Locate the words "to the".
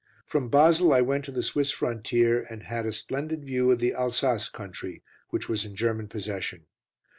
1.25-1.43